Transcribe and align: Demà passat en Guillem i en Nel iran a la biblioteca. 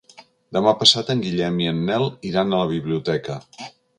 Demà 0.55 0.71
passat 0.79 1.11
en 1.15 1.21
Guillem 1.25 1.59
i 1.65 1.69
en 1.73 1.83
Nel 1.89 2.07
iran 2.31 2.49
a 2.59 2.65
la 2.65 2.71
biblioteca. 2.75 3.37